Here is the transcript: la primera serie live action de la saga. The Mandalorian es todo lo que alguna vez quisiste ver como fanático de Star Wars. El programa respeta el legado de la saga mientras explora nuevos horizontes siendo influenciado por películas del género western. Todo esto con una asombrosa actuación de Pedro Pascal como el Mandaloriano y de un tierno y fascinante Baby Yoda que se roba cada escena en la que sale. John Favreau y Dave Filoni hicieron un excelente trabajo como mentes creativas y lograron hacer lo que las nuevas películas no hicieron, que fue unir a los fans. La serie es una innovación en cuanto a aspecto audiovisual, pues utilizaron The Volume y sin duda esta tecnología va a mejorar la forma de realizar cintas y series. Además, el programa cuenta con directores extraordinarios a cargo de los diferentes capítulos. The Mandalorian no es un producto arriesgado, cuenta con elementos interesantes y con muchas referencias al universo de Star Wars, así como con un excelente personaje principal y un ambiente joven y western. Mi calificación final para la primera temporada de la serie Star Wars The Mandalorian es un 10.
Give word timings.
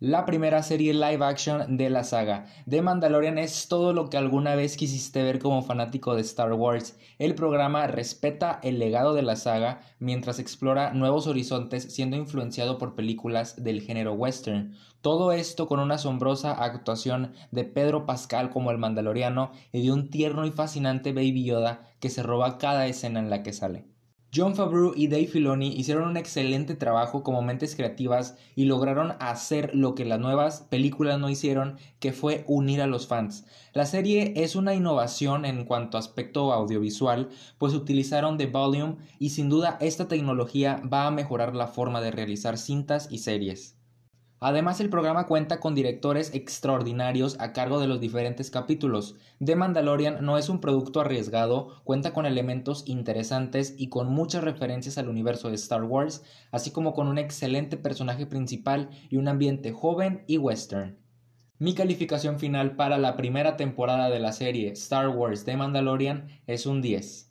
la 0.00 0.24
primera 0.26 0.62
serie 0.62 0.94
live 0.94 1.24
action 1.24 1.76
de 1.76 1.90
la 1.90 2.04
saga. 2.04 2.46
The 2.68 2.82
Mandalorian 2.82 3.36
es 3.36 3.66
todo 3.66 3.92
lo 3.92 4.08
que 4.08 4.16
alguna 4.16 4.54
vez 4.54 4.76
quisiste 4.76 5.24
ver 5.24 5.40
como 5.40 5.62
fanático 5.62 6.14
de 6.14 6.20
Star 6.20 6.52
Wars. 6.52 6.96
El 7.18 7.34
programa 7.34 7.86
respeta 7.88 8.60
el 8.62 8.78
legado 8.78 9.12
de 9.12 9.22
la 9.22 9.34
saga 9.34 9.80
mientras 9.98 10.38
explora 10.38 10.92
nuevos 10.92 11.26
horizontes 11.26 11.92
siendo 11.92 12.16
influenciado 12.16 12.78
por 12.78 12.94
películas 12.94 13.62
del 13.64 13.80
género 13.80 14.12
western. 14.12 14.76
Todo 15.00 15.32
esto 15.32 15.66
con 15.66 15.80
una 15.80 15.96
asombrosa 15.96 16.52
actuación 16.52 17.32
de 17.50 17.64
Pedro 17.64 18.06
Pascal 18.06 18.50
como 18.50 18.70
el 18.70 18.78
Mandaloriano 18.78 19.50
y 19.72 19.82
de 19.82 19.92
un 19.92 20.10
tierno 20.10 20.46
y 20.46 20.52
fascinante 20.52 21.12
Baby 21.12 21.44
Yoda 21.44 21.88
que 21.98 22.08
se 22.08 22.22
roba 22.22 22.58
cada 22.58 22.86
escena 22.86 23.18
en 23.18 23.30
la 23.30 23.42
que 23.42 23.52
sale. 23.52 23.97
John 24.34 24.54
Favreau 24.54 24.92
y 24.94 25.08
Dave 25.08 25.26
Filoni 25.26 25.68
hicieron 25.68 26.06
un 26.06 26.18
excelente 26.18 26.74
trabajo 26.74 27.22
como 27.22 27.40
mentes 27.40 27.74
creativas 27.74 28.36
y 28.54 28.66
lograron 28.66 29.14
hacer 29.20 29.74
lo 29.74 29.94
que 29.94 30.04
las 30.04 30.20
nuevas 30.20 30.66
películas 30.68 31.18
no 31.18 31.30
hicieron, 31.30 31.78
que 31.98 32.12
fue 32.12 32.44
unir 32.46 32.82
a 32.82 32.86
los 32.86 33.06
fans. 33.06 33.46
La 33.72 33.86
serie 33.86 34.34
es 34.36 34.54
una 34.54 34.74
innovación 34.74 35.46
en 35.46 35.64
cuanto 35.64 35.96
a 35.96 36.00
aspecto 36.00 36.52
audiovisual, 36.52 37.30
pues 37.56 37.72
utilizaron 37.72 38.36
The 38.36 38.46
Volume 38.46 38.96
y 39.18 39.30
sin 39.30 39.48
duda 39.48 39.78
esta 39.80 40.08
tecnología 40.08 40.82
va 40.92 41.06
a 41.06 41.10
mejorar 41.10 41.54
la 41.54 41.66
forma 41.66 42.02
de 42.02 42.10
realizar 42.10 42.58
cintas 42.58 43.08
y 43.10 43.18
series. 43.18 43.77
Además, 44.40 44.80
el 44.80 44.88
programa 44.88 45.26
cuenta 45.26 45.58
con 45.58 45.74
directores 45.74 46.32
extraordinarios 46.32 47.36
a 47.40 47.52
cargo 47.52 47.80
de 47.80 47.88
los 47.88 48.00
diferentes 48.00 48.50
capítulos. 48.50 49.16
The 49.44 49.56
Mandalorian 49.56 50.24
no 50.24 50.38
es 50.38 50.48
un 50.48 50.60
producto 50.60 51.00
arriesgado, 51.00 51.82
cuenta 51.82 52.12
con 52.12 52.24
elementos 52.24 52.84
interesantes 52.86 53.74
y 53.76 53.88
con 53.88 54.08
muchas 54.08 54.44
referencias 54.44 54.96
al 54.96 55.08
universo 55.08 55.48
de 55.48 55.56
Star 55.56 55.82
Wars, 55.82 56.22
así 56.52 56.70
como 56.70 56.94
con 56.94 57.08
un 57.08 57.18
excelente 57.18 57.76
personaje 57.76 58.26
principal 58.26 58.90
y 59.10 59.16
un 59.16 59.26
ambiente 59.26 59.72
joven 59.72 60.22
y 60.28 60.38
western. 60.38 60.96
Mi 61.58 61.74
calificación 61.74 62.38
final 62.38 62.76
para 62.76 62.98
la 62.98 63.16
primera 63.16 63.56
temporada 63.56 64.08
de 64.10 64.20
la 64.20 64.30
serie 64.30 64.70
Star 64.70 65.08
Wars 65.08 65.44
The 65.44 65.56
Mandalorian 65.56 66.28
es 66.46 66.66
un 66.66 66.80
10. 66.80 67.27